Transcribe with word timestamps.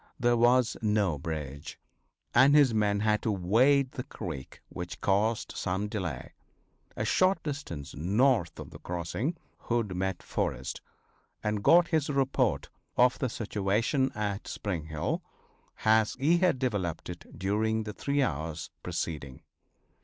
There 0.19 0.35
was 0.35 0.75
no 0.81 1.19
bridge, 1.19 1.79
and 2.33 2.55
his 2.55 2.73
men 2.73 3.01
had 3.01 3.21
to 3.21 3.31
wade 3.31 3.91
the 3.91 4.03
creek, 4.03 4.59
which 4.67 4.99
caused 4.99 5.51
some 5.55 5.87
delay. 5.87 6.33
A 6.95 7.05
short 7.05 7.43
distance 7.43 7.93
north 7.93 8.57
of 8.59 8.71
the 8.71 8.79
crossing 8.79 9.37
Hood 9.59 9.95
met 9.95 10.23
Forrest, 10.23 10.81
and 11.43 11.63
got 11.63 11.89
his 11.89 12.09
report 12.09 12.71
of 12.97 13.19
the 13.19 13.29
situation 13.29 14.11
at 14.15 14.47
Spring 14.47 14.85
Hill 14.85 15.21
as 15.85 16.15
he 16.15 16.37
had 16.39 16.57
developed 16.57 17.07
it 17.07 17.37
during 17.37 17.83
the 17.83 17.93
three 17.93 18.23
hours 18.23 18.71
preceding. 18.81 19.43